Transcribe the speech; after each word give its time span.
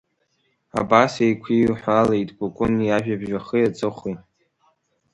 Абас 0.79 1.13
еиқәиҳәалеит 1.25 2.29
Кәыкәын 2.37 2.73
иажәабжь 2.87 3.33
ахи 3.39 3.67
аҵыхәеи. 3.69 4.15